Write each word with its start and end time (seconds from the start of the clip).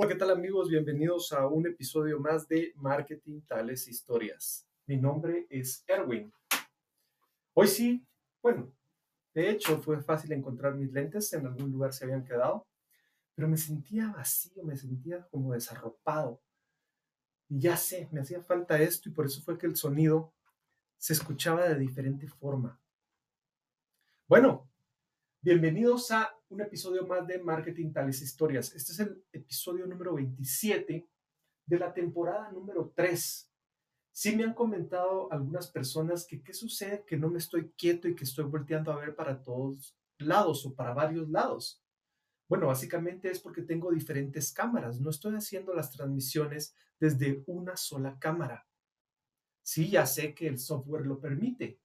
Hola, 0.00 0.10
¿qué 0.10 0.14
tal 0.14 0.30
amigos? 0.30 0.68
Bienvenidos 0.68 1.32
a 1.32 1.48
un 1.48 1.66
episodio 1.66 2.20
más 2.20 2.46
de 2.46 2.72
Marketing 2.76 3.40
Tales 3.40 3.88
Historias. 3.88 4.64
Mi 4.86 4.96
nombre 4.96 5.48
es 5.50 5.82
Erwin. 5.88 6.32
Hoy 7.52 7.66
sí, 7.66 8.06
bueno, 8.40 8.72
de 9.34 9.50
hecho 9.50 9.82
fue 9.82 10.00
fácil 10.00 10.30
encontrar 10.30 10.76
mis 10.76 10.92
lentes, 10.92 11.32
en 11.32 11.46
algún 11.46 11.72
lugar 11.72 11.92
se 11.92 12.04
habían 12.04 12.24
quedado, 12.24 12.64
pero 13.34 13.48
me 13.48 13.56
sentía 13.56 14.12
vacío, 14.12 14.62
me 14.62 14.76
sentía 14.76 15.26
como 15.32 15.52
desarropado. 15.52 16.40
Y 17.48 17.58
ya 17.58 17.76
sé, 17.76 18.08
me 18.12 18.20
hacía 18.20 18.40
falta 18.40 18.80
esto 18.80 19.08
y 19.08 19.12
por 19.12 19.26
eso 19.26 19.42
fue 19.42 19.58
que 19.58 19.66
el 19.66 19.74
sonido 19.74 20.32
se 20.96 21.12
escuchaba 21.12 21.68
de 21.68 21.76
diferente 21.76 22.28
forma. 22.28 22.80
Bueno, 24.28 24.67
bienvenidos 25.48 26.10
a 26.10 26.30
un 26.50 26.60
episodio 26.60 27.06
más 27.06 27.26
de 27.26 27.38
Marketing 27.38 27.90
Tales 27.90 28.20
Historias. 28.20 28.74
Este 28.74 28.92
es 28.92 29.00
el 29.00 29.24
episodio 29.32 29.86
número 29.86 30.12
27 30.12 31.08
de 31.64 31.78
la 31.78 31.94
temporada 31.94 32.52
número 32.52 32.92
3. 32.94 33.50
Sí 34.12 34.36
me 34.36 34.44
han 34.44 34.52
comentado 34.52 35.32
algunas 35.32 35.68
personas 35.68 36.26
que 36.26 36.42
qué 36.42 36.52
sucede 36.52 37.02
que 37.06 37.16
no 37.16 37.30
me 37.30 37.38
estoy 37.38 37.70
quieto 37.78 38.08
y 38.08 38.14
que 38.14 38.24
estoy 38.24 38.44
volteando 38.44 38.92
a 38.92 38.96
ver 38.96 39.16
para 39.16 39.42
todos 39.42 39.96
lados 40.18 40.66
o 40.66 40.74
para 40.74 40.92
varios 40.92 41.30
lados. 41.30 41.82
Bueno, 42.46 42.66
básicamente 42.66 43.30
es 43.30 43.40
porque 43.40 43.62
tengo 43.62 43.90
diferentes 43.90 44.52
cámaras. 44.52 45.00
No 45.00 45.08
estoy 45.08 45.34
haciendo 45.34 45.72
las 45.72 45.90
transmisiones 45.90 46.74
desde 47.00 47.42
una 47.46 47.74
sola 47.78 48.18
cámara. 48.18 48.68
Sí, 49.62 49.88
ya 49.88 50.04
sé 50.04 50.34
que 50.34 50.46
el 50.46 50.58
software 50.58 51.06
lo 51.06 51.18
permite. 51.18 51.80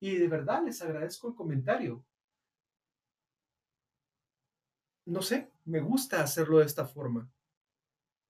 Y 0.00 0.16
de 0.16 0.28
verdad 0.28 0.64
les 0.64 0.80
agradezco 0.80 1.28
el 1.28 1.34
comentario 1.34 2.02
no 5.06 5.22
sé, 5.22 5.50
me 5.64 5.80
gusta 5.80 6.22
hacerlo 6.22 6.58
de 6.58 6.66
esta 6.66 6.84
forma. 6.84 7.30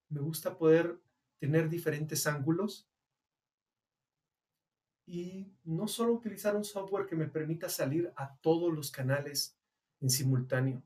Me 0.09 0.21
gusta 0.21 0.57
poder 0.57 1.01
tener 1.39 1.69
diferentes 1.69 2.27
ángulos 2.27 2.89
y 5.07 5.53
no 5.65 5.89
solo 5.89 6.13
utilizar 6.13 6.55
un 6.55 6.65
software 6.65 7.07
que 7.07 7.17
me 7.17 7.29
permita 7.29 7.69
salir 7.69 8.13
a 8.17 8.37
todos 8.37 8.73
los 8.73 8.91
canales 8.91 9.57
en 10.01 10.11
simultáneo. 10.11 10.83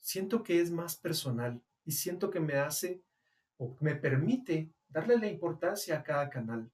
Siento 0.00 0.42
que 0.42 0.60
es 0.60 0.70
más 0.70 0.96
personal 0.96 1.62
y 1.84 1.92
siento 1.92 2.30
que 2.30 2.40
me 2.40 2.54
hace 2.54 3.02
o 3.58 3.76
me 3.80 3.96
permite 3.96 4.72
darle 4.88 5.18
la 5.18 5.26
importancia 5.26 5.98
a 5.98 6.02
cada 6.02 6.30
canal. 6.30 6.70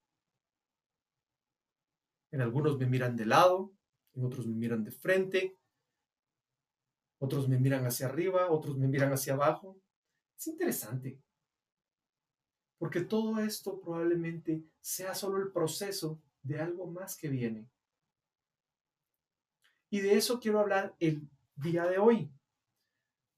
En 2.31 2.41
algunos 2.41 2.79
me 2.79 2.87
miran 2.87 3.17
de 3.17 3.27
lado, 3.27 3.73
en 4.15 4.25
otros 4.25 4.47
me 4.47 4.55
miran 4.55 4.85
de 4.85 4.91
frente, 4.93 5.57
otros 7.19 7.49
me 7.49 7.59
miran 7.59 7.87
hacia 7.87 8.07
arriba, 8.07 8.51
otros 8.51 8.77
me 8.77 8.89
miran 8.89 9.13
hacia 9.13 9.35
abajo. 9.35 9.81
Es 10.37 10.47
interesante, 10.49 11.21
porque 12.79 13.01
todo 13.01 13.39
esto 13.41 13.81
probablemente 13.81 14.65
sea 14.81 15.15
solo 15.15 15.39
el 15.39 15.53
proceso 15.53 16.21
de 16.43 16.61
algo 16.61 16.87
más 16.87 17.17
que 17.17 17.29
viene. 17.29 17.69
Y 19.91 20.01
de 20.01 20.17
eso 20.17 20.41
quiero 20.41 20.61
hablar 20.61 20.95
el 20.99 21.29
día 21.57 21.87
de 21.87 21.99
hoy. 21.99 22.31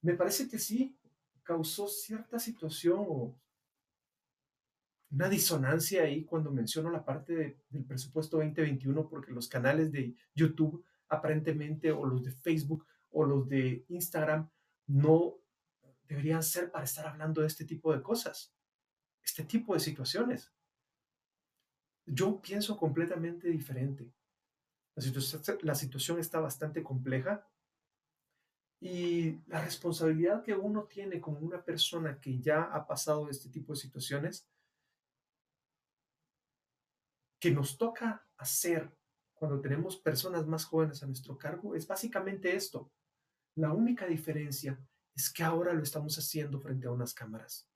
Me 0.00 0.14
parece 0.14 0.48
que 0.48 0.58
sí 0.58 0.98
causó 1.42 1.86
cierta 1.86 2.38
situación 2.38 3.04
o 3.08 3.38
una 5.10 5.28
disonancia 5.28 6.02
ahí 6.02 6.24
cuando 6.24 6.50
menciono 6.50 6.91
la 6.91 7.04
parte 7.04 7.58
del 7.69 7.84
presupuesto 7.84 8.38
2021 8.38 9.08
porque 9.08 9.32
los 9.32 9.48
canales 9.48 9.92
de 9.92 10.14
YouTube 10.34 10.84
aparentemente 11.08 11.92
o 11.92 12.04
los 12.04 12.24
de 12.24 12.32
Facebook 12.32 12.86
o 13.17 13.25
los 13.25 13.48
de 13.48 13.87
Instagram 13.88 14.50
no 14.88 15.38
deberían 16.06 16.43
ser 16.43 16.71
para 16.71 16.84
estar 16.84 17.06
hablando 17.06 17.41
de 17.41 17.47
este 17.47 17.65
tipo 17.65 17.91
de 17.94 18.03
cosas, 18.03 18.54
este 19.25 19.43
tipo 19.44 19.72
de 19.72 19.81
situaciones. 19.81 20.53
Yo 22.05 22.43
pienso 22.43 22.76
completamente 22.76 23.49
diferente. 23.49 24.12
La 24.94 25.03
situación, 25.03 25.59
la 25.62 25.75
situación 25.75 26.19
está 26.21 26.41
bastante 26.41 26.82
compleja 26.82 27.49
y 28.81 29.38
la 29.47 29.62
responsabilidad 29.62 30.43
que 30.43 30.55
uno 30.55 30.84
tiene 30.84 31.19
como 31.19 31.38
una 31.38 31.65
persona 31.65 32.21
que 32.21 32.38
ya 32.38 32.65
ha 32.65 32.87
pasado 32.87 33.31
este 33.31 33.49
tipo 33.49 33.72
de 33.72 33.81
situaciones, 33.81 34.47
que 37.41 37.50
nos 37.50 37.78
toca 37.78 38.28
hacer 38.37 38.94
cuando 39.32 39.59
tenemos 39.59 39.97
personas 39.97 40.47
más 40.47 40.66
jóvenes 40.66 41.03
a 41.03 41.06
nuestro 41.06 41.38
cargo, 41.38 41.75
es 41.75 41.87
básicamente 41.87 42.55
esto, 42.55 42.93
la 43.56 43.72
única 43.72 44.06
diferencia 44.06 44.78
es 45.15 45.33
que 45.33 45.43
ahora 45.43 45.72
lo 45.72 45.83
estamos 45.83 46.17
haciendo 46.19 46.61
frente 46.61 46.87
a 46.87 46.91
unas 46.91 47.15
cámaras. 47.15 47.69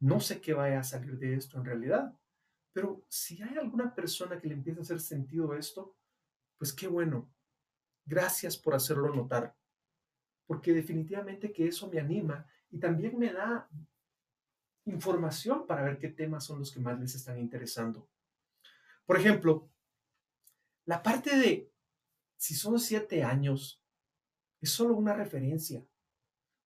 No 0.00 0.18
sé 0.18 0.40
qué 0.40 0.54
vaya 0.54 0.80
a 0.80 0.84
salir 0.84 1.18
de 1.18 1.34
esto 1.34 1.58
en 1.58 1.64
realidad, 1.64 2.18
pero 2.72 3.04
si 3.08 3.40
hay 3.42 3.56
alguna 3.58 3.94
persona 3.94 4.40
que 4.40 4.48
le 4.48 4.54
empieza 4.54 4.80
a 4.80 4.82
hacer 4.82 5.00
sentido 5.00 5.54
esto, 5.54 5.96
pues 6.58 6.72
qué 6.72 6.88
bueno. 6.88 7.30
Gracias 8.04 8.56
por 8.56 8.74
hacerlo 8.74 9.14
notar, 9.14 9.54
porque 10.46 10.72
definitivamente 10.72 11.52
que 11.52 11.68
eso 11.68 11.88
me 11.88 12.00
anima 12.00 12.46
y 12.70 12.78
también 12.78 13.16
me 13.18 13.32
da 13.32 13.68
información 14.86 15.66
para 15.66 15.84
ver 15.84 15.98
qué 15.98 16.08
temas 16.08 16.44
son 16.44 16.58
los 16.58 16.72
que 16.72 16.80
más 16.80 16.98
les 16.98 17.14
están 17.14 17.38
interesando. 17.38 18.08
Por 19.06 19.18
ejemplo, 19.18 19.70
la 20.86 21.02
parte 21.02 21.36
de 21.36 21.71
si 22.42 22.56
son 22.56 22.80
siete 22.80 23.22
años, 23.22 23.80
es 24.60 24.70
solo 24.70 24.96
una 24.96 25.14
referencia. 25.14 25.86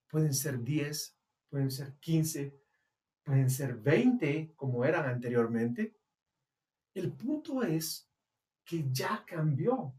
Pueden 0.08 0.32
ser 0.32 0.62
diez, 0.62 1.18
pueden 1.50 1.70
ser 1.70 1.98
quince, 1.98 2.58
pueden 3.22 3.50
ser 3.50 3.76
veinte, 3.76 4.54
como 4.56 4.86
eran 4.86 5.04
anteriormente. 5.04 5.94
El 6.94 7.12
punto 7.12 7.62
es 7.62 8.10
que 8.64 8.90
ya 8.90 9.22
cambió. 9.26 9.94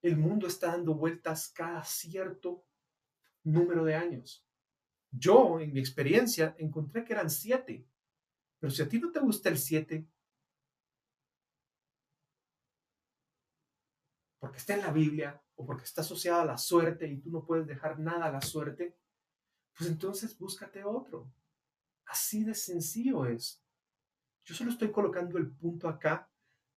El 0.00 0.16
mundo 0.16 0.46
está 0.46 0.68
dando 0.68 0.94
vueltas 0.94 1.50
cada 1.50 1.84
cierto 1.84 2.64
número 3.44 3.84
de 3.84 3.96
años. 3.96 4.46
Yo, 5.10 5.60
en 5.60 5.74
mi 5.74 5.80
experiencia, 5.80 6.56
encontré 6.58 7.04
que 7.04 7.12
eran 7.12 7.28
siete. 7.28 7.86
Pero 8.58 8.70
si 8.70 8.80
a 8.80 8.88
ti 8.88 8.98
no 8.98 9.12
te 9.12 9.20
gusta 9.20 9.50
el 9.50 9.58
siete, 9.58 10.08
porque 14.48 14.60
está 14.60 14.72
en 14.72 14.80
la 14.80 14.92
Biblia 14.92 15.38
o 15.56 15.66
porque 15.66 15.84
está 15.84 16.00
asociada 16.00 16.40
a 16.40 16.46
la 16.46 16.56
suerte 16.56 17.06
y 17.06 17.18
tú 17.20 17.30
no 17.30 17.44
puedes 17.44 17.66
dejar 17.66 17.98
nada 17.98 18.24
a 18.24 18.32
la 18.32 18.40
suerte, 18.40 18.96
pues 19.76 19.90
entonces 19.90 20.38
búscate 20.38 20.84
otro. 20.84 21.30
Así 22.06 22.44
de 22.44 22.54
sencillo 22.54 23.26
es. 23.26 23.62
Yo 24.46 24.54
solo 24.54 24.70
estoy 24.70 24.90
colocando 24.90 25.36
el 25.36 25.50
punto 25.50 25.86
acá 25.86 26.30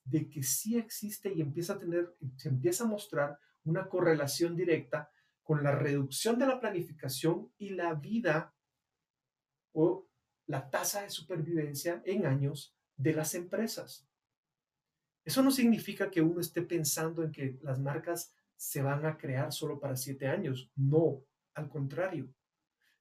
de 0.03 0.29
que 0.29 0.43
sí 0.43 0.77
existe 0.77 1.31
y 1.31 1.39
empieza 1.39 1.75
a 1.75 1.79
tener, 1.79 2.13
se 2.35 2.49
empieza 2.49 2.83
a 2.83 2.87
mostrar 2.87 3.39
una 3.63 3.87
correlación 3.87 4.57
directa 4.57 5.09
con 5.41 5.63
la 5.63 5.71
reducción 5.71 6.37
de 6.37 6.47
la 6.47 6.59
planificación 6.59 7.53
y 7.57 7.69
la 7.69 7.93
vida 7.93 8.53
o 9.71 10.09
la 10.47 10.69
tasa 10.69 11.03
de 11.03 11.09
supervivencia 11.09 12.01
en 12.03 12.25
años 12.25 12.75
de 12.97 13.13
las 13.13 13.33
empresas. 13.33 14.10
Eso 15.23 15.43
no 15.43 15.51
significa 15.51 16.09
que 16.09 16.21
uno 16.21 16.41
esté 16.41 16.61
pensando 16.61 17.23
en 17.23 17.31
que 17.31 17.59
las 17.61 17.79
marcas 17.79 18.33
se 18.55 18.81
van 18.81 19.05
a 19.05 19.17
crear 19.17 19.51
solo 19.51 19.79
para 19.79 19.95
siete 19.95 20.27
años. 20.27 20.71
No, 20.75 21.23
al 21.53 21.69
contrario. 21.69 22.33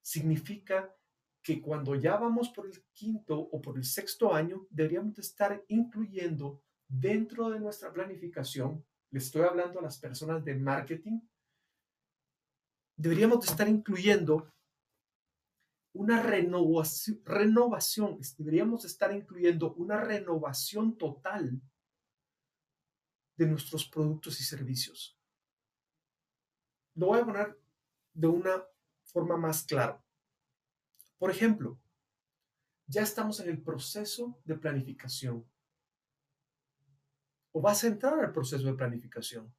Significa 0.03 0.95
que 1.43 1.61
cuando 1.61 1.95
ya 1.95 2.17
vamos 2.17 2.51
por 2.51 2.67
el 2.67 2.83
quinto 2.93 3.39
o 3.39 3.61
por 3.61 3.77
el 3.77 3.85
sexto 3.85 4.35
año, 4.35 4.67
deberíamos 4.71 5.19
estar 5.19 5.65
incluyendo 5.69 6.63
dentro 6.87 7.51
de 7.51 7.61
nuestra 7.61 7.93
planificación, 7.93 8.85
le 9.11 9.19
estoy 9.19 9.43
hablando 9.43 9.79
a 9.79 9.83
las 9.83 9.99
personas 9.99 10.45
de 10.45 10.55
marketing, 10.55 11.21
deberíamos 12.97 13.49
estar 13.49 13.69
incluyendo 13.69 14.53
una 15.93 16.23
renovación, 16.23 17.21
renovación, 17.25 18.19
deberíamos 18.39 18.85
estar 18.85 19.15
incluyendo 19.15 19.75
una 19.75 20.01
renovación 20.01 20.97
total 20.97 21.61
de 23.41 23.47
nuestros 23.47 23.89
productos 23.89 24.39
y 24.39 24.45
servicios. 24.45 25.19
Lo 26.95 27.07
voy 27.07 27.21
a 27.21 27.25
poner 27.25 27.59
de 28.13 28.27
una 28.27 28.63
forma 29.03 29.39
más 29.39 29.65
clara. 29.65 30.05
Por 31.17 31.31
ejemplo, 31.31 31.81
ya 32.87 33.01
estamos 33.01 33.41
en 33.41 33.49
el 33.49 33.63
proceso 33.63 34.39
de 34.45 34.59
planificación. 34.59 35.51
O 37.53 37.63
vas 37.63 37.83
a 37.83 37.87
entrar 37.87 38.21
al 38.21 38.31
proceso 38.31 38.67
de 38.67 38.75
planificación. 38.75 39.51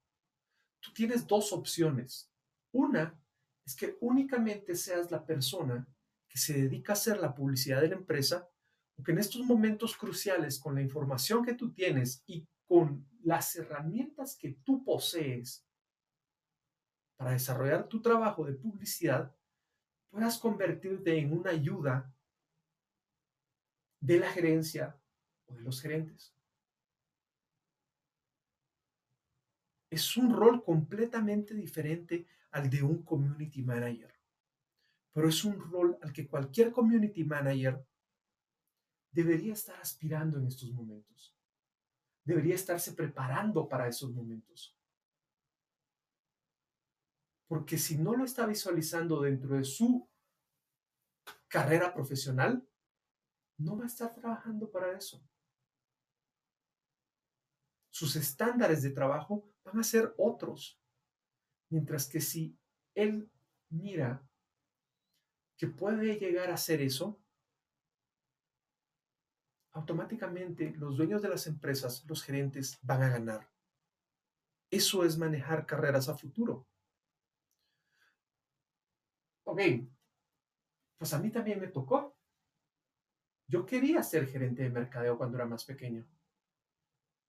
Tú 0.79 0.93
tienes 0.93 1.25
dos 1.25 1.51
opciones. 1.51 2.31
Una 2.71 3.19
es 3.65 3.75
que 3.75 3.97
únicamente 3.99 4.75
seas 4.75 5.09
la 5.09 5.25
persona 5.25 5.87
que 6.29 6.37
se 6.37 6.53
dedica 6.53 6.91
a 6.91 6.93
hacer 6.93 7.17
la 7.17 7.33
publicidad 7.33 7.81
de 7.81 7.89
la 7.89 7.95
empresa 7.95 8.47
o 8.95 9.01
que 9.01 9.11
en 9.11 9.17
estos 9.17 9.41
momentos 9.41 9.97
cruciales, 9.97 10.59
con 10.59 10.75
la 10.75 10.83
información 10.83 11.43
que 11.43 11.55
tú 11.55 11.73
tienes 11.73 12.23
y 12.27 12.47
con 12.67 13.10
las 13.23 13.55
herramientas 13.55 14.35
que 14.35 14.53
tú 14.63 14.83
posees 14.83 15.65
para 17.21 17.31
desarrollar 17.33 17.87
tu 17.87 18.01
trabajo 18.01 18.45
de 18.45 18.53
publicidad, 18.53 19.35
puedas 20.09 20.39
convertirte 20.39 21.19
en 21.19 21.31
una 21.31 21.51
ayuda 21.51 22.11
de 23.99 24.17
la 24.17 24.27
gerencia 24.31 24.99
o 25.45 25.53
de 25.53 25.61
los 25.61 25.79
gerentes. 25.81 26.35
Es 29.91 30.17
un 30.17 30.35
rol 30.35 30.63
completamente 30.63 31.53
diferente 31.53 32.25
al 32.49 32.69
de 32.71 32.81
un 32.81 33.03
community 33.03 33.61
manager, 33.61 34.13
pero 35.11 35.29
es 35.29 35.45
un 35.45 35.59
rol 35.59 35.99
al 36.01 36.11
que 36.11 36.27
cualquier 36.27 36.71
community 36.71 37.23
manager 37.23 37.85
debería 39.11 39.53
estar 39.53 39.79
aspirando 39.79 40.39
en 40.39 40.47
estos 40.47 40.71
momentos. 40.71 41.37
Debería 42.23 42.55
estarse 42.55 42.93
preparando 42.93 43.67
para 43.67 43.87
esos 43.87 44.11
momentos. 44.11 44.75
Porque 47.47 47.77
si 47.77 47.97
no 47.97 48.15
lo 48.15 48.23
está 48.23 48.45
visualizando 48.45 49.21
dentro 49.21 49.55
de 49.57 49.63
su 49.63 50.07
carrera 51.47 51.93
profesional, 51.93 52.65
no 53.57 53.77
va 53.77 53.83
a 53.83 53.87
estar 53.87 54.13
trabajando 54.13 54.71
para 54.71 54.97
eso. 54.97 55.21
Sus 57.89 58.15
estándares 58.15 58.81
de 58.81 58.91
trabajo 58.91 59.51
van 59.65 59.79
a 59.79 59.83
ser 59.83 60.13
otros. 60.17 60.81
Mientras 61.69 62.07
que 62.07 62.21
si 62.21 62.57
él 62.95 63.29
mira 63.69 64.25
que 65.57 65.67
puede 65.67 66.15
llegar 66.15 66.49
a 66.49 66.55
hacer 66.55 66.81
eso, 66.81 67.20
automáticamente 69.73 70.73
los 70.77 70.97
dueños 70.97 71.21
de 71.21 71.29
las 71.29 71.47
empresas, 71.47 72.05
los 72.07 72.23
gerentes, 72.23 72.77
van 72.81 73.03
a 73.03 73.09
ganar. 73.09 73.49
Eso 74.69 75.03
es 75.03 75.17
manejar 75.17 75.65
carreras 75.65 76.09
a 76.09 76.17
futuro. 76.17 76.67
Ok, 79.43 79.61
pues 80.97 81.13
a 81.13 81.19
mí 81.19 81.29
también 81.29 81.59
me 81.59 81.67
tocó. 81.67 82.15
Yo 83.47 83.65
quería 83.65 84.01
ser 84.03 84.27
gerente 84.27 84.63
de 84.63 84.69
mercadeo 84.69 85.17
cuando 85.17 85.37
era 85.37 85.45
más 85.45 85.65
pequeño. 85.65 86.07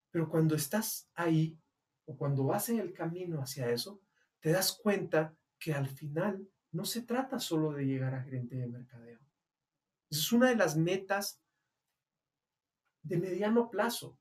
Pero 0.09 0.29
cuando 0.29 0.55
estás 0.55 1.09
ahí 1.15 1.59
o 2.05 2.15
cuando 2.15 2.45
vas 2.45 2.69
en 2.69 2.79
el 2.79 2.93
camino 2.93 3.41
hacia 3.41 3.69
eso, 3.69 4.01
te 4.39 4.51
das 4.51 4.79
cuenta 4.81 5.35
que 5.59 5.73
al 5.73 5.87
final 5.87 6.47
no 6.71 6.85
se 6.85 7.01
trata 7.01 7.39
solo 7.39 7.71
de 7.73 7.85
llegar 7.85 8.13
a 8.13 8.23
gerente 8.23 8.55
de 8.55 8.67
mercadeo. 8.67 9.19
Es 10.09 10.31
una 10.31 10.49
de 10.49 10.55
las 10.55 10.77
metas 10.77 11.42
de 13.03 13.17
mediano 13.17 13.69
plazo. 13.69 14.17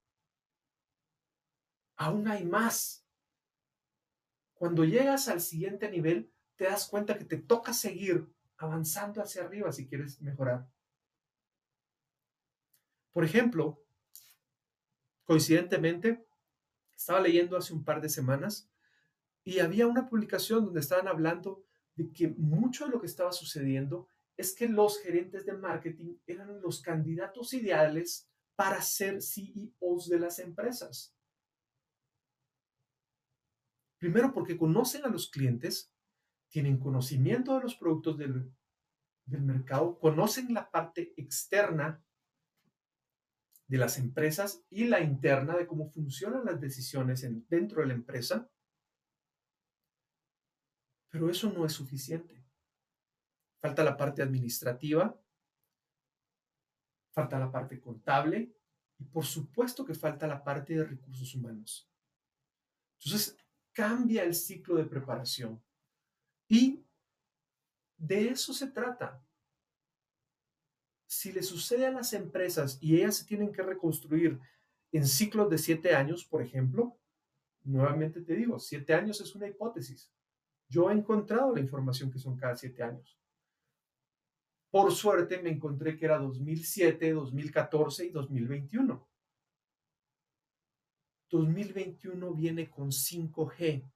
Aún 1.96 2.28
hay 2.28 2.44
más. 2.44 3.06
Cuando 4.54 4.84
llegas 4.84 5.28
al 5.28 5.40
siguiente 5.40 5.90
nivel, 5.90 6.32
te 6.56 6.64
das 6.64 6.86
cuenta 6.86 7.16
que 7.16 7.24
te 7.24 7.38
toca 7.38 7.72
seguir 7.72 8.28
avanzando 8.56 9.22
hacia 9.22 9.42
arriba 9.42 9.72
si 9.72 9.86
quieres 9.88 10.20
mejorar. 10.20 10.68
Por 13.12 13.24
ejemplo, 13.24 13.84
coincidentemente, 15.24 16.24
estaba 16.96 17.20
leyendo 17.20 17.56
hace 17.56 17.72
un 17.72 17.84
par 17.84 18.00
de 18.00 18.08
semanas 18.08 18.70
y 19.44 19.58
había 19.58 19.86
una 19.86 20.08
publicación 20.08 20.64
donde 20.64 20.80
estaban 20.80 21.08
hablando 21.08 21.64
de 21.96 22.12
que 22.12 22.28
mucho 22.28 22.86
de 22.86 22.92
lo 22.92 23.00
que 23.00 23.06
estaba 23.06 23.32
sucediendo 23.32 24.08
es 24.36 24.54
que 24.54 24.68
los 24.68 25.00
gerentes 25.00 25.44
de 25.44 25.52
marketing 25.52 26.16
eran 26.26 26.60
los 26.62 26.80
candidatos 26.80 27.52
ideales 27.52 28.31
para 28.56 28.82
ser 28.82 29.22
CEOs 29.22 30.08
de 30.08 30.18
las 30.18 30.38
empresas. 30.38 31.14
Primero 33.98 34.32
porque 34.32 34.58
conocen 34.58 35.04
a 35.04 35.08
los 35.08 35.30
clientes, 35.30 35.92
tienen 36.48 36.78
conocimiento 36.78 37.54
de 37.54 37.62
los 37.62 37.76
productos 37.76 38.18
del, 38.18 38.52
mercado, 39.26 39.98
conocen 40.00 40.52
la 40.52 40.70
parte 40.70 41.14
externa 41.16 42.04
de 43.68 43.78
las 43.78 43.98
empresas 43.98 44.64
y 44.68 44.86
la 44.86 45.00
interna 45.00 45.56
de 45.56 45.66
cómo 45.66 45.88
funcionan 45.88 46.44
las 46.44 46.60
decisiones 46.60 47.24
dentro 47.48 47.80
de 47.80 47.86
la 47.86 47.94
empresa. 47.94 48.50
Pero 51.08 51.30
eso 51.30 51.52
no 51.52 51.64
es 51.64 51.72
suficiente. 51.72 52.44
Falta 53.60 53.84
la 53.84 53.96
parte 53.96 54.20
administrativa, 54.20 55.16
falta 57.12 57.38
la 57.38 57.50
parte 57.50 57.80
contable 57.80 58.52
y 58.98 59.04
por 59.04 59.24
supuesto 59.24 59.84
que 59.84 59.94
falta 59.94 60.26
la 60.26 60.42
parte 60.42 60.74
de 60.74 60.84
recursos 60.84 61.34
humanos. 61.34 61.88
Entonces, 62.98 63.36
cambia 63.72 64.24
el 64.24 64.34
ciclo 64.34 64.76
de 64.76 64.84
preparación 64.84 65.62
y 66.48 66.84
de 67.96 68.28
eso 68.28 68.52
se 68.52 68.66
trata. 68.68 69.24
Si 71.06 71.32
le 71.32 71.42
sucede 71.42 71.86
a 71.86 71.90
las 71.90 72.12
empresas 72.12 72.78
y 72.80 72.96
ellas 72.96 73.16
se 73.16 73.24
tienen 73.24 73.52
que 73.52 73.62
reconstruir 73.62 74.40
en 74.92 75.06
ciclos 75.06 75.48
de 75.50 75.58
siete 75.58 75.94
años, 75.94 76.24
por 76.24 76.42
ejemplo, 76.42 76.98
nuevamente 77.64 78.20
te 78.22 78.34
digo, 78.34 78.58
siete 78.58 78.94
años 78.94 79.20
es 79.20 79.34
una 79.34 79.48
hipótesis. 79.48 80.10
Yo 80.68 80.90
he 80.90 80.94
encontrado 80.94 81.54
la 81.54 81.60
información 81.60 82.10
que 82.10 82.18
son 82.18 82.36
cada 82.36 82.56
siete 82.56 82.82
años. 82.82 83.18
Por 84.72 84.90
suerte 84.90 85.42
me 85.42 85.50
encontré 85.50 85.98
que 85.98 86.06
era 86.06 86.18
2007, 86.18 87.12
2014 87.12 88.06
y 88.06 88.08
2021. 88.08 89.06
2021 91.30 92.32
viene 92.32 92.70
con 92.70 92.88
5G. 92.90 93.86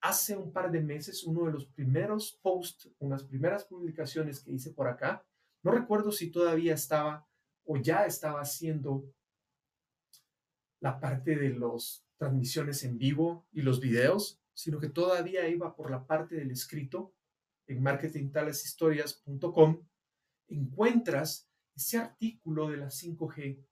Hace 0.00 0.36
un 0.36 0.52
par 0.52 0.70
de 0.70 0.80
meses, 0.80 1.24
uno 1.24 1.46
de 1.46 1.50
los 1.50 1.66
primeros 1.66 2.38
posts, 2.40 2.88
unas 3.00 3.24
primeras 3.24 3.64
publicaciones 3.64 4.38
que 4.38 4.52
hice 4.52 4.70
por 4.70 4.86
acá, 4.86 5.26
no 5.64 5.72
recuerdo 5.72 6.12
si 6.12 6.30
todavía 6.30 6.74
estaba 6.74 7.26
o 7.64 7.78
ya 7.78 8.06
estaba 8.06 8.40
haciendo 8.40 9.12
la 10.78 11.00
parte 11.00 11.34
de 11.34 11.50
las 11.50 12.06
transmisiones 12.16 12.84
en 12.84 12.96
vivo 12.96 13.44
y 13.50 13.62
los 13.62 13.80
videos, 13.80 14.40
sino 14.54 14.78
que 14.78 14.88
todavía 14.88 15.48
iba 15.48 15.74
por 15.74 15.90
la 15.90 16.06
parte 16.06 16.36
del 16.36 16.52
escrito 16.52 17.12
en 17.68 17.82
marketingtaleshistorias.com, 17.82 19.86
encuentras 20.48 21.48
ese 21.76 21.98
artículo 21.98 22.68
de 22.68 22.78
la 22.78 22.86
5G. 22.86 23.64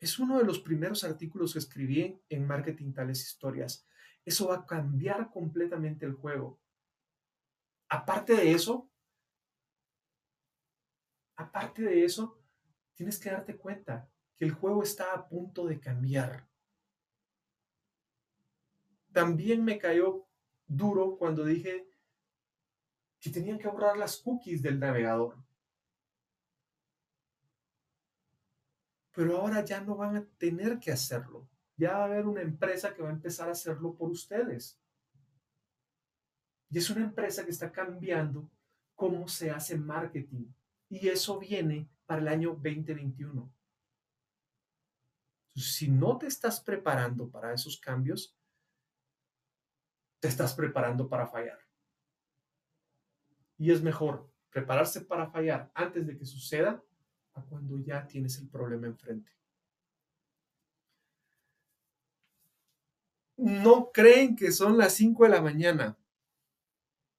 Es 0.00 0.18
uno 0.18 0.38
de 0.38 0.44
los 0.44 0.60
primeros 0.60 1.04
artículos 1.04 1.52
que 1.52 1.58
escribí 1.58 2.18
en 2.30 2.46
Marketing 2.46 2.92
Tales 2.92 3.22
Historias. 3.22 3.86
Eso 4.24 4.48
va 4.48 4.56
a 4.56 4.66
cambiar 4.66 5.30
completamente 5.30 6.06
el 6.06 6.14
juego. 6.14 6.58
Aparte 7.90 8.34
de 8.34 8.52
eso, 8.52 8.90
aparte 11.36 11.82
de 11.82 12.04
eso, 12.04 12.42
tienes 12.94 13.18
que 13.18 13.30
darte 13.30 13.58
cuenta 13.58 14.10
que 14.36 14.46
el 14.46 14.52
juego 14.52 14.82
está 14.82 15.12
a 15.12 15.28
punto 15.28 15.66
de 15.66 15.78
cambiar 15.78 16.49
también 19.12 19.64
me 19.64 19.78
cayó 19.78 20.26
duro 20.66 21.16
cuando 21.18 21.44
dije 21.44 21.88
que 23.20 23.30
tenían 23.30 23.58
que 23.58 23.68
borrar 23.68 23.96
las 23.96 24.16
cookies 24.16 24.62
del 24.62 24.78
navegador. 24.78 25.36
Pero 29.12 29.38
ahora 29.38 29.64
ya 29.64 29.80
no 29.80 29.96
van 29.96 30.16
a 30.16 30.24
tener 30.38 30.78
que 30.78 30.92
hacerlo. 30.92 31.48
Ya 31.76 31.92
va 31.92 32.02
a 32.02 32.04
haber 32.04 32.26
una 32.26 32.42
empresa 32.42 32.94
que 32.94 33.02
va 33.02 33.08
a 33.08 33.12
empezar 33.12 33.48
a 33.48 33.52
hacerlo 33.52 33.94
por 33.94 34.10
ustedes. 34.10 34.80
Y 36.70 36.78
es 36.78 36.88
una 36.88 37.04
empresa 37.04 37.44
que 37.44 37.50
está 37.50 37.72
cambiando 37.72 38.48
cómo 38.94 39.26
se 39.28 39.50
hace 39.50 39.76
marketing. 39.76 40.46
Y 40.88 41.08
eso 41.08 41.38
viene 41.38 41.88
para 42.06 42.20
el 42.20 42.28
año 42.28 42.50
2021. 42.50 43.52
si 45.56 45.88
no 45.90 46.16
te 46.16 46.26
estás 46.26 46.60
preparando 46.60 47.28
para 47.28 47.52
esos 47.52 47.78
cambios, 47.78 48.34
te 50.20 50.28
estás 50.28 50.54
preparando 50.54 51.08
para 51.08 51.26
fallar. 51.26 51.58
Y 53.56 53.72
es 53.72 53.82
mejor 53.82 54.30
prepararse 54.50 55.00
para 55.00 55.30
fallar 55.30 55.70
antes 55.74 56.06
de 56.06 56.16
que 56.16 56.24
suceda 56.24 56.82
a 57.34 57.42
cuando 57.42 57.78
ya 57.78 58.06
tienes 58.06 58.38
el 58.38 58.48
problema 58.48 58.86
enfrente. 58.86 59.30
No 63.36 63.90
creen 63.90 64.36
que 64.36 64.52
son 64.52 64.76
las 64.76 64.92
5 64.94 65.24
de 65.24 65.30
la 65.30 65.40
mañana. 65.40 65.98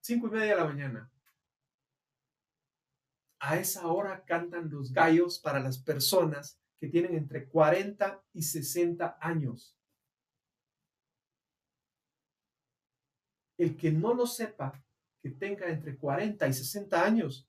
5 0.02 0.28
y 0.28 0.30
media 0.30 0.52
de 0.52 0.62
la 0.62 0.66
mañana. 0.66 1.12
A 3.40 3.58
esa 3.58 3.88
hora 3.88 4.24
cantan 4.24 4.70
los 4.70 4.94
gallos 4.94 5.40
para 5.40 5.60
las 5.60 5.80
personas 5.80 6.60
que 6.80 6.88
tienen 6.88 7.16
entre 7.16 7.48
40 7.48 8.24
y 8.34 8.44
60 8.44 9.18
años. 9.20 9.76
El 13.64 13.78
que 13.78 13.92
no 13.92 14.14
lo 14.14 14.26
sepa, 14.26 14.84
que 15.22 15.30
tenga 15.30 15.70
entre 15.70 15.96
40 15.96 16.48
y 16.48 16.54
60 16.54 17.06
años, 17.06 17.48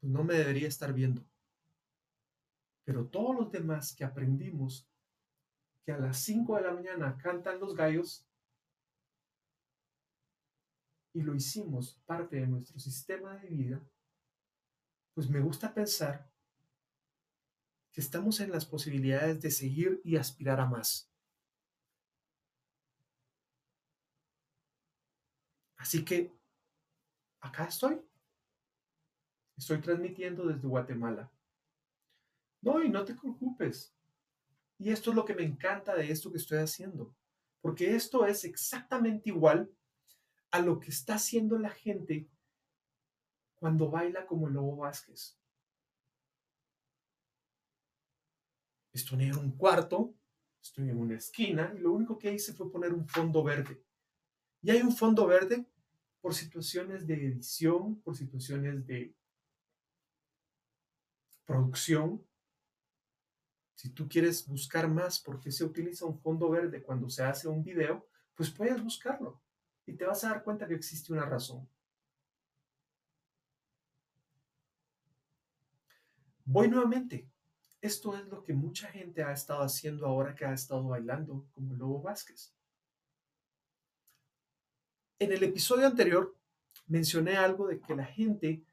pues 0.00 0.10
no 0.10 0.24
me 0.24 0.34
debería 0.34 0.68
estar 0.68 0.94
viendo. 0.94 1.22
Pero 2.84 3.06
todos 3.06 3.36
los 3.36 3.52
demás 3.52 3.94
que 3.94 4.04
aprendimos 4.04 4.88
que 5.84 5.92
a 5.92 5.98
las 5.98 6.18
5 6.20 6.56
de 6.56 6.62
la 6.62 6.72
mañana 6.72 7.18
cantan 7.18 7.60
los 7.60 7.74
gallos 7.74 8.26
y 11.12 11.20
lo 11.20 11.34
hicimos 11.34 12.00
parte 12.06 12.36
de 12.36 12.46
nuestro 12.46 12.78
sistema 12.78 13.36
de 13.36 13.48
vida, 13.48 13.80
pues 15.12 15.28
me 15.28 15.40
gusta 15.40 15.74
pensar 15.74 16.30
que 17.92 18.00
estamos 18.00 18.40
en 18.40 18.50
las 18.50 18.64
posibilidades 18.64 19.42
de 19.42 19.50
seguir 19.50 20.00
y 20.04 20.16
aspirar 20.16 20.58
a 20.58 20.66
más. 20.66 21.13
Así 25.84 26.02
que 26.02 26.32
acá 27.40 27.64
estoy. 27.64 28.00
Estoy 29.54 29.82
transmitiendo 29.82 30.46
desde 30.46 30.66
Guatemala. 30.66 31.30
No, 32.62 32.82
y 32.82 32.88
no 32.88 33.04
te 33.04 33.14
preocupes. 33.14 33.94
Y 34.78 34.90
esto 34.90 35.10
es 35.10 35.16
lo 35.16 35.26
que 35.26 35.34
me 35.34 35.42
encanta 35.42 35.94
de 35.94 36.10
esto 36.10 36.30
que 36.32 36.38
estoy 36.38 36.56
haciendo, 36.56 37.14
porque 37.60 37.94
esto 37.94 38.24
es 38.24 38.44
exactamente 38.44 39.28
igual 39.28 39.70
a 40.52 40.60
lo 40.60 40.80
que 40.80 40.88
está 40.88 41.16
haciendo 41.16 41.58
la 41.58 41.68
gente 41.68 42.30
cuando 43.56 43.90
baila 43.90 44.24
como 44.24 44.48
Lobo 44.48 44.76
Vázquez. 44.76 45.38
Estoy 48.90 49.24
en 49.24 49.36
un 49.36 49.50
cuarto, 49.50 50.14
estoy 50.62 50.88
en 50.88 50.98
una 50.98 51.16
esquina 51.16 51.74
y 51.76 51.80
lo 51.80 51.92
único 51.92 52.18
que 52.18 52.32
hice 52.32 52.54
fue 52.54 52.72
poner 52.72 52.94
un 52.94 53.06
fondo 53.06 53.44
verde. 53.44 53.84
Y 54.62 54.70
hay 54.70 54.80
un 54.80 54.96
fondo 54.96 55.26
verde 55.26 55.66
por 56.24 56.34
situaciones 56.34 57.06
de 57.06 57.16
edición, 57.16 58.00
por 58.00 58.16
situaciones 58.16 58.86
de 58.86 59.14
producción. 61.44 62.26
Si 63.74 63.90
tú 63.90 64.08
quieres 64.08 64.48
buscar 64.48 64.88
más 64.88 65.20
por 65.20 65.38
qué 65.38 65.52
se 65.52 65.66
utiliza 65.66 66.06
un 66.06 66.18
fondo 66.18 66.48
verde 66.48 66.82
cuando 66.82 67.10
se 67.10 67.22
hace 67.22 67.46
un 67.46 67.62
video, 67.62 68.08
pues 68.34 68.48
puedes 68.50 68.82
buscarlo 68.82 69.42
y 69.84 69.92
te 69.92 70.06
vas 70.06 70.24
a 70.24 70.30
dar 70.30 70.42
cuenta 70.42 70.66
que 70.66 70.72
existe 70.72 71.12
una 71.12 71.26
razón. 71.26 71.68
Voy 76.46 76.68
nuevamente. 76.68 77.28
Esto 77.82 78.16
es 78.16 78.24
lo 78.28 78.42
que 78.42 78.54
mucha 78.54 78.88
gente 78.88 79.22
ha 79.22 79.32
estado 79.32 79.62
haciendo 79.62 80.06
ahora 80.06 80.34
que 80.34 80.46
ha 80.46 80.54
estado 80.54 80.84
bailando 80.84 81.46
como 81.50 81.74
Lobo 81.74 82.00
Vázquez. 82.00 82.54
En 85.18 85.32
el 85.32 85.42
episodio 85.42 85.86
anterior 85.86 86.36
mencioné 86.86 87.36
algo 87.36 87.68
de 87.68 87.80
que 87.80 87.94
la 87.94 88.04
gente 88.04 88.64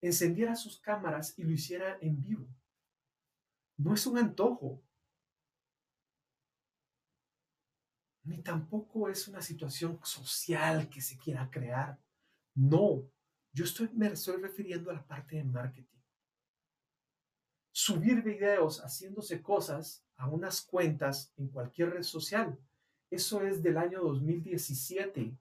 encendiera 0.00 0.54
sus 0.54 0.78
cámaras 0.80 1.38
y 1.38 1.42
lo 1.42 1.50
hiciera 1.50 1.98
en 2.00 2.22
vivo. 2.22 2.46
No 3.76 3.94
es 3.94 4.06
un 4.06 4.18
antojo, 4.18 4.82
ni 8.24 8.42
tampoco 8.42 9.08
es 9.08 9.26
una 9.28 9.40
situación 9.40 9.98
social 10.02 10.88
que 10.90 11.00
se 11.00 11.16
quiera 11.16 11.50
crear. 11.50 11.98
No, 12.54 13.08
yo 13.52 13.64
estoy, 13.64 13.88
me 13.94 14.08
estoy 14.08 14.42
refiriendo 14.42 14.90
a 14.90 14.94
la 14.94 15.06
parte 15.06 15.36
de 15.36 15.44
marketing. 15.44 15.98
Subir 17.72 18.22
videos 18.22 18.80
haciéndose 18.80 19.40
cosas 19.40 20.04
a 20.16 20.28
unas 20.28 20.60
cuentas 20.60 21.32
en 21.36 21.48
cualquier 21.48 21.90
red 21.90 22.02
social. 22.02 22.58
Eso 23.10 23.42
es 23.42 23.62
del 23.62 23.78
año 23.78 24.02
2017, 24.02 25.38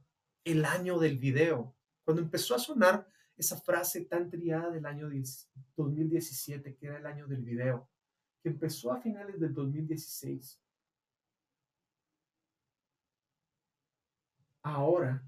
el 0.51 0.63
año 0.63 0.98
del 0.98 1.18
video. 1.18 1.75
Cuando 2.06 2.22
empezó 2.22 2.56
a 2.56 2.60
sonar 2.60 3.06
esa 3.36 3.60
frase 3.60 4.06
tan 4.06 4.30
triada 4.30 4.72
del 4.72 4.86
año 4.86 5.10
2017, 5.75 6.75
que 6.75 6.86
era 6.88 6.98
el 7.00 7.06
año 7.06 7.27
del 7.27 7.44
video, 7.44 7.89
que 8.42 8.50
empezó 8.50 8.94
a 8.94 9.01
finales 9.01 9.39
del 9.42 9.54
2016. 9.54 10.62
Ahora, 14.63 15.22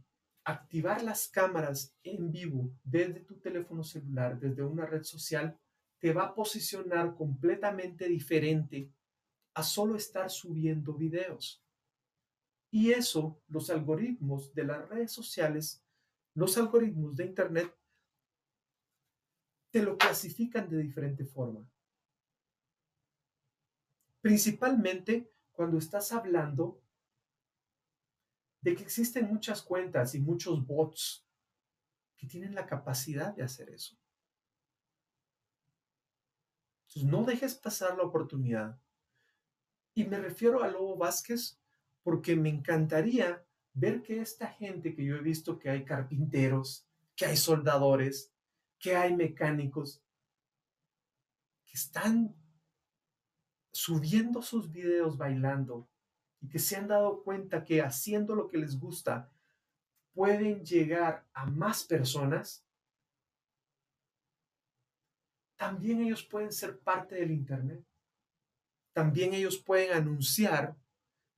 activar 0.46 1.04
las 1.04 1.28
cámaras 1.28 1.94
en 2.02 2.32
vivo 2.32 2.72
desde 2.84 3.20
tu 3.20 3.36
teléfono 3.40 3.84
celular, 3.84 4.40
desde 4.40 4.64
una 4.64 4.86
red 4.86 5.04
social, 5.04 5.60
te 6.00 6.14
va 6.14 6.24
a 6.24 6.34
posicionar 6.34 7.14
completamente 7.14 8.08
diferente 8.08 8.90
a 9.54 9.64
solo 9.64 9.98
estar 9.98 10.30
subiendo 10.30 10.94
videos. 10.94 11.62
Y 12.72 12.92
eso, 12.92 13.42
los 13.48 13.70
algoritmos 13.70 14.54
de 14.54 14.64
las 14.64 14.88
redes 14.90 15.12
sociales, 15.12 15.84
los 16.36 16.58
algoritmos 16.58 17.16
de 17.16 17.26
Internet, 17.26 17.76
te 19.72 19.82
lo 19.84 19.98
clasifican 19.98 20.70
de 20.70 20.78
diferente 20.78 21.26
forma. 21.26 21.68
Principalmente 24.22 25.32
cuando 25.52 25.78
estás 25.78 26.12
hablando 26.12 26.82
de 28.62 28.76
que 28.76 28.84
existen 28.84 29.28
muchas 29.28 29.62
cuentas 29.62 30.14
y 30.16 30.20
muchos 30.20 30.66
bots 30.66 31.26
que 32.18 32.28
tienen 32.28 32.54
la 32.54 32.66
capacidad 32.66 33.34
de 33.34 33.44
hacer 33.44 33.70
eso. 33.70 33.98
Entonces, 36.88 37.10
no 37.10 37.24
dejes 37.24 37.56
pasar 37.56 37.96
la 37.98 38.04
oportunidad. 38.04 38.80
Y 39.94 40.04
me 40.06 40.20
refiero 40.20 40.64
a 40.64 40.68
Lobo 40.68 40.98
Vázquez 40.98 41.60
porque 42.10 42.36
me 42.36 42.50
encantaría 42.50 43.46
ver 43.72 44.02
que 44.02 44.20
esta 44.20 44.48
gente 44.48 44.96
que 44.96 45.06
yo 45.06 45.18
he 45.18 45.22
visto 45.22 45.60
que 45.60 45.70
hay 45.70 45.86
carpinteros, 45.86 46.90
que 47.16 47.28
hay 47.28 47.38
soldadores, 47.38 48.34
que 48.80 48.96
hay 48.96 49.16
mecánicos, 49.16 50.04
que 51.68 51.74
están 51.74 52.36
subiendo 53.72 54.42
sus 54.42 54.72
videos 54.72 55.20
bailando 55.20 55.88
y 56.42 56.50
que 56.50 56.58
se 56.58 56.78
han 56.78 56.88
dado 56.88 57.22
cuenta 57.22 57.64
que 57.64 57.84
haciendo 57.84 58.34
lo 58.34 58.48
que 58.48 58.58
les 58.58 58.80
gusta 58.80 59.32
pueden 60.16 60.66
llegar 60.66 61.28
a 61.32 61.46
más 61.46 61.84
personas, 61.84 62.66
también 65.58 66.02
ellos 66.02 66.24
pueden 66.24 66.52
ser 66.52 66.80
parte 66.80 67.14
del 67.14 67.30
Internet. 67.30 67.86
También 68.94 69.36
ellos 69.36 69.60
pueden 69.60 69.94
anunciar 69.94 70.76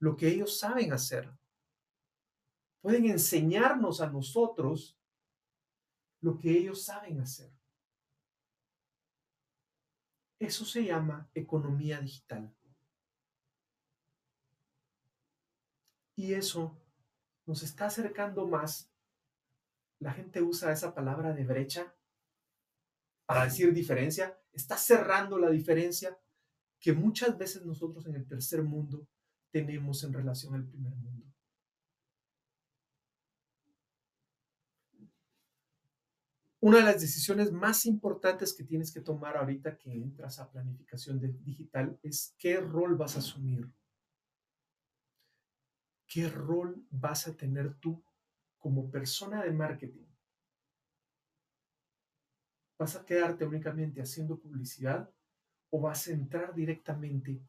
lo 0.02 0.16
que 0.16 0.26
ellos 0.26 0.58
saben 0.58 0.92
hacer. 0.92 1.30
Pueden 2.80 3.04
enseñarnos 3.04 4.00
a 4.00 4.10
nosotros 4.10 4.98
lo 6.20 6.36
que 6.36 6.50
ellos 6.50 6.82
saben 6.82 7.20
hacer. 7.20 7.52
Eso 10.40 10.64
se 10.64 10.84
llama 10.84 11.30
economía 11.34 12.00
digital. 12.00 12.52
Y 16.16 16.34
eso 16.34 16.76
nos 17.46 17.62
está 17.62 17.86
acercando 17.86 18.48
más. 18.48 18.90
La 20.00 20.12
gente 20.12 20.42
usa 20.42 20.72
esa 20.72 20.92
palabra 20.92 21.32
de 21.32 21.44
brecha 21.44 21.94
para 23.24 23.44
decir 23.44 23.72
diferencia. 23.72 24.36
Está 24.52 24.76
cerrando 24.76 25.38
la 25.38 25.50
diferencia 25.50 26.18
que 26.80 26.92
muchas 26.92 27.38
veces 27.38 27.64
nosotros 27.64 28.04
en 28.06 28.16
el 28.16 28.26
tercer 28.26 28.64
mundo 28.64 29.06
tenemos 29.52 30.02
en 30.02 30.12
relación 30.12 30.54
al 30.54 30.66
primer 30.66 30.94
mundo. 30.96 31.26
Una 36.60 36.78
de 36.78 36.84
las 36.84 37.00
decisiones 37.00 37.50
más 37.50 37.86
importantes 37.86 38.54
que 38.54 38.62
tienes 38.62 38.92
que 38.92 39.00
tomar 39.00 39.36
ahorita 39.36 39.76
que 39.78 39.92
entras 39.92 40.38
a 40.38 40.48
planificación 40.48 41.20
digital 41.42 41.98
es 42.04 42.36
qué 42.38 42.60
rol 42.60 42.94
vas 42.96 43.16
a 43.16 43.18
asumir. 43.18 43.68
¿Qué 46.06 46.28
rol 46.28 46.86
vas 46.88 47.26
a 47.26 47.36
tener 47.36 47.74
tú 47.80 48.04
como 48.58 48.90
persona 48.92 49.42
de 49.42 49.50
marketing? 49.50 50.06
¿Vas 52.78 52.94
a 52.94 53.04
quedarte 53.04 53.44
únicamente 53.44 54.00
haciendo 54.00 54.38
publicidad 54.38 55.10
o 55.70 55.80
vas 55.80 56.06
a 56.06 56.12
entrar 56.12 56.54
directamente 56.54 57.42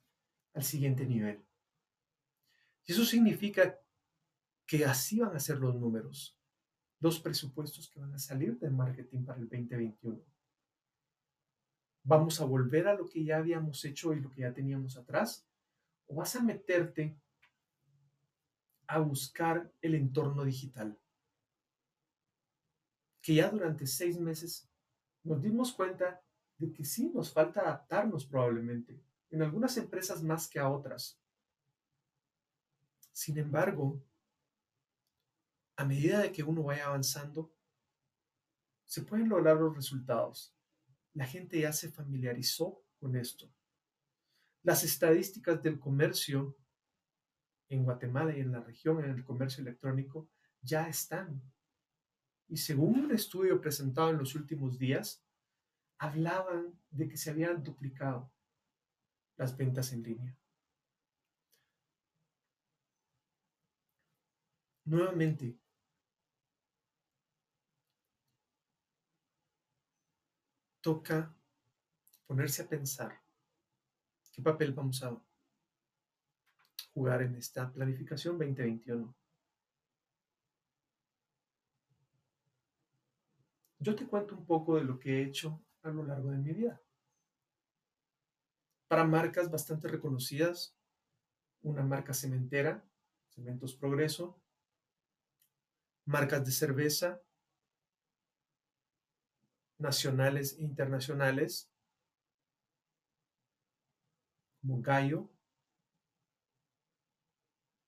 al 0.56 0.64
siguiente 0.64 1.06
nivel? 1.06 1.46
Y 2.86 2.92
eso 2.92 3.06
significa 3.06 3.80
que 4.66 4.86
así 4.86 5.20
van 5.20 5.36
a 5.36 5.40
ser 5.40 5.58
los 5.60 5.75
números, 5.75 6.38
los 7.00 7.20
presupuestos 7.20 7.90
que 7.90 8.00
van 8.00 8.13
a 8.13 8.20
salir 8.20 8.58
del 8.60 8.72
marketing 8.72 9.24
para 9.24 9.40
el 9.40 9.50
2021. 9.50 10.22
¿Vamos 12.06 12.42
a 12.42 12.46
volver 12.46 12.88
a 12.88 12.96
lo 12.96 13.08
que 13.08 13.24
ya 13.24 13.38
habíamos 13.38 13.84
hecho 13.86 14.13
y 14.13 14.20
lo 14.20 14.30
que 14.30 14.42
ya 14.42 14.54
teníamos 14.54 14.98
atrás? 14.98 15.48
¿O 16.08 16.16
vas 16.16 16.36
a 16.36 16.44
meterte 16.44 17.18
a 18.88 19.00
buscar 19.00 19.72
el 19.82 19.96
entorno 19.96 20.44
digital. 20.44 20.98
Que 23.22 23.36
ya 23.36 23.50
durante 23.50 23.88
seis 23.88 24.20
meses 24.20 24.70
nos 25.24 25.42
dimos 25.42 25.74
cuenta 25.74 26.22
de 26.58 26.72
que 26.72 26.86
sí 26.86 27.10
nos 27.10 27.32
falta 27.32 27.62
adaptarnos 27.62 28.25
probablemente, 28.25 29.02
en 29.32 29.42
algunas 29.42 29.78
empresas 29.78 30.22
más 30.22 30.48
que 30.48 30.60
a 30.60 30.70
otras. 30.70 31.20
Sin 33.13 33.38
embargo, 33.38 34.03
a 35.77 35.86
medida 35.86 36.20
de 36.20 36.32
que 36.32 36.43
uno 36.43 36.63
vaya 36.63 36.88
avanzando, 36.88 37.55
se 38.86 39.03
pueden 39.03 39.29
lograr 39.29 39.58
los 39.58 39.75
resultados. 39.75 40.55
La 41.13 41.25
gente 41.25 41.60
ya 41.60 41.72
se 41.72 41.89
familiarizó 41.89 42.84
con 43.00 43.15
esto. 43.15 43.53
Las 44.63 44.84
estadísticas 44.84 45.62
del 45.62 45.79
comercio 45.79 46.58
en 47.70 47.84
Guatemala 47.84 48.36
y 48.36 48.41
en 48.41 48.51
la 48.51 48.62
región, 48.62 49.03
en 49.03 49.12
el 49.12 49.24
comercio 49.24 49.62
electrónico, 49.62 50.29
ya 50.62 50.88
están. 50.88 51.41
Y 52.48 52.58
según 52.58 53.05
un 53.05 53.12
estudio 53.12 53.62
presentado 53.62 54.10
en 54.10 54.17
los 54.17 54.36
últimos 54.36 54.77
días, 54.77 55.24
hablaban 55.98 56.79
de 56.89 57.08
que 57.08 57.17
se 57.17 57.29
habían 57.29 57.63
duplicado 57.63 58.32
las 59.38 59.55
ventas 59.55 59.91
en 59.93 60.03
línea. 60.03 60.38
Nuevamente, 64.86 65.58
toca 70.82 71.34
ponerse 72.28 72.63
a 72.63 72.68
pensar 72.68 73.22
qué 74.34 74.42
papel 74.42 74.74
vamos 74.74 75.02
a 75.02 75.18
jugar 76.94 77.22
en 77.22 77.36
esta 77.36 77.72
planificación 77.72 78.38
2021. 78.38 79.16
Yo 83.80 83.96
te 83.96 84.06
cuento 84.06 84.36
un 84.36 84.46
poco 84.46 84.75
de 84.75 84.84
lo 84.84 85.00
que 85.00 85.20
he 85.20 85.24
hecho 85.24 85.63
a 85.84 85.90
lo 85.90 86.04
largo 86.04 86.32
de 86.32 86.38
mi 86.38 86.52
vida. 86.52 86.82
Para 88.88 89.06
marcas 89.06 89.50
bastante 89.50 89.88
reconocidas, 89.88 90.75
una 91.62 91.84
marca 91.84 92.13
cementera, 92.13 92.86
Cementos 93.30 93.74
Progreso, 93.74 94.43
marcas 96.06 96.46
de 96.46 96.52
cerveza, 96.52 97.22
nacionales 99.78 100.58
e 100.58 100.64
internacionales, 100.64 101.70
como 104.62 104.82
Gallo, 104.82 105.30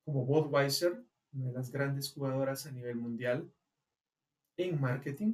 como 0.04 0.26
Budweiser, 0.26 1.04
una 1.34 1.48
de 1.48 1.54
las 1.54 1.72
grandes 1.72 2.14
jugadoras 2.14 2.66
a 2.66 2.72
nivel 2.72 2.96
mundial 2.96 3.52
en 4.58 4.80
marketing. 4.80 5.34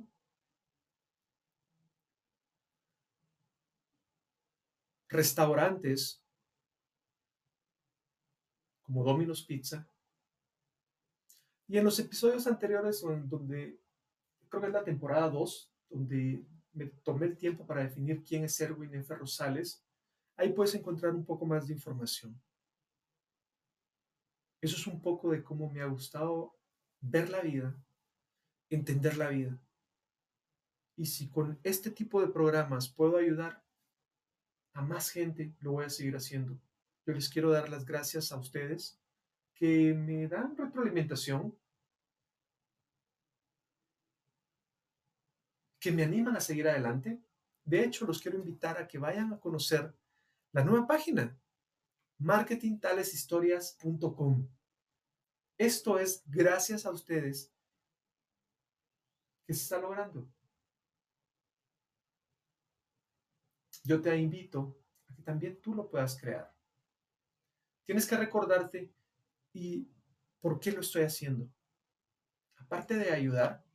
Restaurantes 5.09 6.23
como 8.83 9.03
Domino's 9.03 9.43
Pizza. 9.43 9.90
Y 11.71 11.77
en 11.77 11.85
los 11.85 11.97
episodios 11.99 12.47
anteriores, 12.47 12.99
donde 12.99 13.79
creo 14.49 14.61
que 14.61 14.67
es 14.67 14.73
la 14.73 14.83
temporada 14.83 15.29
2, 15.29 15.73
donde 15.89 16.45
me 16.73 16.87
tomé 16.87 17.27
el 17.27 17.37
tiempo 17.37 17.65
para 17.65 17.81
definir 17.81 18.25
quién 18.25 18.43
es 18.43 18.59
Erwin 18.59 18.93
F. 18.95 19.15
Rosales, 19.15 19.81
ahí 20.35 20.51
puedes 20.51 20.75
encontrar 20.75 21.15
un 21.15 21.23
poco 21.23 21.45
más 21.45 21.67
de 21.67 21.73
información. 21.73 22.37
Eso 24.59 24.75
es 24.75 24.85
un 24.85 25.01
poco 25.01 25.31
de 25.31 25.41
cómo 25.41 25.69
me 25.71 25.79
ha 25.79 25.85
gustado 25.85 26.59
ver 26.99 27.29
la 27.29 27.39
vida, 27.39 27.81
entender 28.69 29.15
la 29.15 29.29
vida. 29.29 29.57
Y 30.97 31.05
si 31.05 31.29
con 31.29 31.57
este 31.63 31.89
tipo 31.89 32.19
de 32.19 32.33
programas 32.33 32.89
puedo 32.89 33.15
ayudar 33.15 33.63
a 34.73 34.81
más 34.81 35.09
gente, 35.09 35.55
lo 35.61 35.71
voy 35.71 35.85
a 35.85 35.89
seguir 35.89 36.17
haciendo. 36.17 36.59
Yo 37.05 37.13
les 37.13 37.29
quiero 37.29 37.49
dar 37.49 37.69
las 37.69 37.85
gracias 37.85 38.33
a 38.33 38.37
ustedes 38.37 39.01
que 39.53 39.93
me 39.93 40.27
dan 40.27 40.57
retroalimentación, 40.57 41.55
que 45.81 45.91
me 45.91 46.03
animan 46.03 46.37
a 46.37 46.41
seguir 46.41 46.69
adelante. 46.69 47.19
De 47.65 47.83
hecho, 47.83 48.05
los 48.05 48.21
quiero 48.21 48.37
invitar 48.37 48.77
a 48.77 48.87
que 48.87 48.99
vayan 48.99 49.33
a 49.33 49.39
conocer 49.39 49.91
la 50.53 50.63
nueva 50.63 50.85
página, 50.85 51.35
marketingtaleshistorias.com. 52.19 54.47
Esto 55.57 55.97
es 55.99 56.21
gracias 56.27 56.85
a 56.85 56.91
ustedes 56.91 57.51
que 59.47 59.55
se 59.55 59.63
está 59.63 59.79
logrando. 59.79 60.29
Yo 63.83 63.99
te 64.01 64.15
invito 64.15 64.77
a 65.09 65.15
que 65.15 65.23
también 65.23 65.59
tú 65.59 65.73
lo 65.73 65.89
puedas 65.89 66.15
crear. 66.15 66.55
Tienes 67.85 68.05
que 68.05 68.17
recordarte 68.17 68.93
y 69.51 69.89
por 70.39 70.59
qué 70.59 70.71
lo 70.71 70.81
estoy 70.81 71.01
haciendo. 71.03 71.49
Aparte 72.57 72.93
de 72.95 73.11
ayudar, 73.11 73.65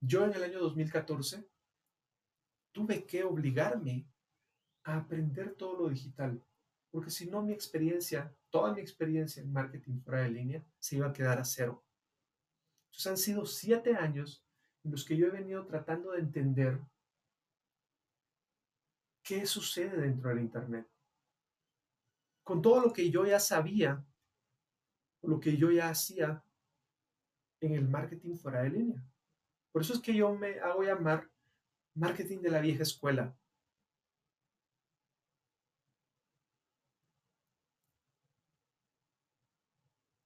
yo 0.00 0.24
en 0.24 0.34
el 0.34 0.42
año 0.42 0.60
2014 0.60 1.48
tuve 2.72 3.04
que 3.06 3.24
obligarme 3.24 4.06
a 4.84 4.96
aprender 4.96 5.54
todo 5.54 5.82
lo 5.82 5.88
digital, 5.88 6.42
porque 6.90 7.10
si 7.10 7.28
no 7.28 7.42
mi 7.42 7.52
experiencia, 7.52 8.34
toda 8.50 8.72
mi 8.72 8.80
experiencia 8.80 9.42
en 9.42 9.52
marketing 9.52 10.00
fuera 10.00 10.22
de 10.22 10.30
línea, 10.30 10.64
se 10.78 10.96
iba 10.96 11.08
a 11.08 11.12
quedar 11.12 11.38
a 11.38 11.44
cero. 11.44 11.84
Entonces 12.86 13.06
han 13.06 13.18
sido 13.18 13.46
siete 13.46 13.96
años 13.96 14.44
en 14.84 14.92
los 14.92 15.04
que 15.04 15.16
yo 15.16 15.26
he 15.26 15.30
venido 15.30 15.66
tratando 15.66 16.12
de 16.12 16.20
entender 16.20 16.80
qué 19.22 19.44
sucede 19.46 20.00
dentro 20.00 20.30
del 20.30 20.40
Internet. 20.40 20.88
Con 22.42 22.62
todo 22.62 22.80
lo 22.80 22.92
que 22.92 23.10
yo 23.10 23.26
ya 23.26 23.38
sabía, 23.38 24.02
lo 25.22 25.38
que 25.38 25.56
yo 25.56 25.70
ya 25.70 25.90
hacía 25.90 26.42
en 27.60 27.74
el 27.74 27.86
marketing 27.88 28.36
fuera 28.36 28.62
de 28.62 28.70
línea. 28.70 29.04
Por 29.78 29.84
eso 29.84 29.94
es 29.94 30.00
que 30.00 30.12
yo 30.12 30.34
me 30.34 30.58
hago 30.58 30.82
llamar 30.82 31.30
marketing 31.94 32.38
de 32.38 32.50
la 32.50 32.60
vieja 32.60 32.82
escuela, 32.82 33.38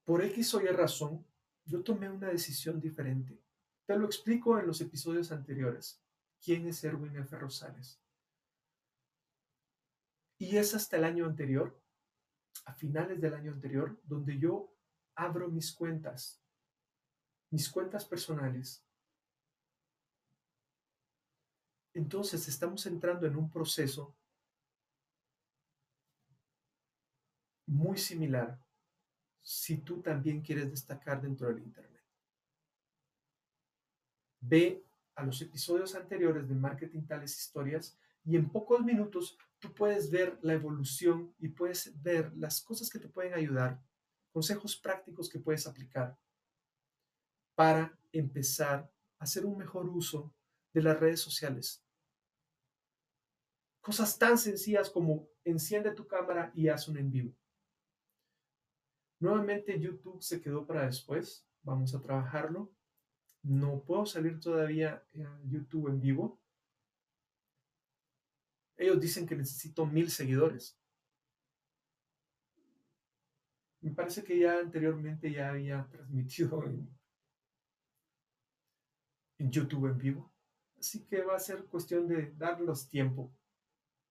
por 0.05 0.25
X 0.25 0.55
o 0.55 0.62
Y 0.62 0.69
razón, 0.69 1.27
yo 1.67 1.85
tomé 1.85 2.09
una 2.09 2.29
decisión 2.29 2.81
diferente. 2.81 3.38
Te 3.85 3.95
lo 3.95 4.07
explico 4.07 4.59
en 4.59 4.67
los 4.67 4.81
episodios 4.81 5.31
anteriores. 5.33 6.03
¿Quién 6.43 6.67
es 6.67 6.83
Erwin 6.83 7.15
F. 7.17 7.37
Rosales? 7.37 8.01
Y 10.38 10.57
es 10.57 10.75
hasta 10.75 10.97
el 10.97 11.05
año 11.05 11.27
anterior, 11.27 11.79
a 12.65 12.73
finales 12.73 13.21
del 13.21 13.35
año 13.35 13.53
anterior, 13.53 14.01
donde 14.05 14.38
yo 14.38 14.75
abro 15.15 15.51
mis 15.51 15.75
cuentas, 15.75 16.43
mis 17.51 17.69
cuentas 17.69 18.07
personales. 18.07 18.83
Entonces 21.94 22.48
estamos 22.48 22.87
entrando 22.87 23.26
en 23.26 23.37
un 23.37 23.50
proceso 23.50 24.14
muy 27.66 27.98
similar 27.98 28.59
si 29.42 29.78
tú 29.78 30.00
también 30.00 30.40
quieres 30.40 30.70
destacar 30.70 31.20
dentro 31.20 31.48
del 31.48 31.59
Internet. 31.59 32.02
Ve 34.40 34.85
a 35.14 35.24
los 35.24 35.40
episodios 35.42 35.94
anteriores 35.94 36.48
de 36.48 36.55
Marketing 36.55 37.02
Tales 37.02 37.37
Historias 37.37 37.98
y 38.24 38.37
en 38.37 38.48
pocos 38.50 38.83
minutos 38.83 39.37
tú 39.59 39.72
puedes 39.74 40.11
ver 40.11 40.38
la 40.42 40.55
evolución 40.55 41.35
y 41.38 41.48
puedes 41.48 42.00
ver 42.02 42.33
las 42.37 42.61
cosas 42.62 42.88
que 42.88 42.98
te 42.98 43.09
pueden 43.09 43.35
ayudar, 43.35 43.81
consejos 44.33 44.76
prácticos 44.76 45.28
que 45.28 45.38
puedes 45.38 45.66
aplicar 45.66 46.16
para 47.55 47.96
empezar 48.12 48.90
a 49.18 49.24
hacer 49.24 49.44
un 49.44 49.59
mejor 49.59 49.88
uso 49.88 50.33
de 50.73 50.83
las 50.83 50.99
redes 50.99 51.21
sociales. 51.21 51.83
Cosas 53.81 54.19
tan 54.19 54.39
sencillas 54.39 54.91
como 54.91 55.29
enciende 55.45 55.93
tu 55.93 56.07
cámara 56.07 56.53
y 56.55 56.69
haz 56.69 56.89
un 56.89 56.99
en 56.99 57.11
vivo. 57.11 57.35
Nuevamente 59.19 59.79
YouTube 59.79 60.23
se 60.23 60.41
quedó 60.41 60.67
para 60.67 60.87
después. 60.87 61.47
Vamos 61.63 61.95
a 61.95 62.01
trabajarlo. 62.01 62.73
No 63.43 63.83
puedo 63.83 64.07
salir 64.07 64.41
todavía 64.41 65.05
a 65.15 65.41
YouTube 65.45 65.89
en 65.89 66.01
vivo. 66.01 66.41
Ellos 68.77 69.01
dicen 69.01 69.27
que 69.27 69.37
necesito 69.37 69.87
mil 69.87 70.11
seguidores. 70.11 70.79
Me 73.81 73.91
parece 73.91 74.23
que 74.23 74.39
ya 74.39 74.59
anteriormente 74.59 75.31
ya 75.31 75.51
había 75.51 75.87
transmitido 75.91 76.65
en, 76.65 76.89
en 79.39 79.51
YouTube 79.51 79.87
en 79.87 79.99
vivo. 79.99 80.32
Así 80.83 81.05
que 81.05 81.23
va 81.23 81.37
a 81.37 81.38
ser 81.38 81.66
cuestión 81.66 82.09
de 82.09 82.33
darnos 82.33 82.88
tiempo. 82.88 83.33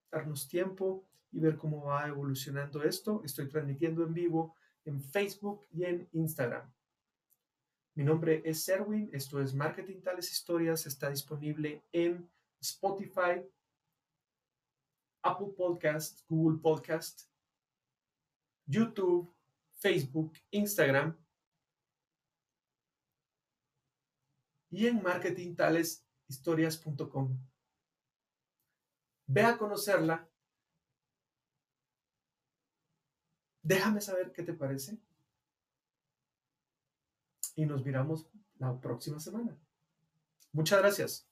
Darnos 0.10 0.48
tiempo 0.48 1.06
y 1.30 1.42
ver 1.42 1.58
cómo 1.58 1.84
va 1.84 2.08
evolucionando 2.08 2.82
esto. 2.82 3.22
Estoy 3.26 3.50
transmitiendo 3.50 4.06
en 4.06 4.14
vivo 4.14 4.56
en 4.86 5.02
Facebook 5.02 5.68
y 5.74 5.84
en 5.84 6.08
Instagram. 6.14 6.74
Mi 7.94 8.06
nombre 8.06 8.42
es 8.46 8.64
Serwin, 8.64 9.10
esto 9.12 9.42
es 9.42 9.54
Marketing 9.54 10.00
Tales 10.02 10.32
Historias, 10.32 10.86
está 10.86 11.10
disponible 11.10 11.84
en 11.92 12.32
Spotify, 12.62 13.46
Apple 15.24 15.54
Podcast, 15.58 16.22
Google 16.30 16.60
Podcast, 16.62 17.30
YouTube, 18.66 19.30
Facebook, 19.74 20.38
Instagram 20.52 21.18
y 24.70 24.88
en 24.88 25.04
historias.com. 26.32 27.38
Ve 29.28 29.44
a 29.44 29.58
conocerla. 29.58 30.28
Déjame 33.64 34.02
saber 34.02 34.32
qué 34.32 34.44
te 34.44 34.54
parece. 34.54 34.98
Y 37.56 37.66
nos 37.66 37.86
miramos 37.86 38.28
la 38.58 38.80
próxima 38.80 39.20
semana. 39.20 39.58
Muchas 40.54 40.80
gracias. 40.80 41.31